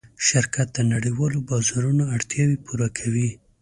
شرکت 0.27 0.67
د 0.73 0.79
نړۍوالو 0.93 1.45
بازارونو 1.49 2.03
اړتیاوې 2.15 2.57
پوره 2.65 2.89
کوي. 2.97 3.29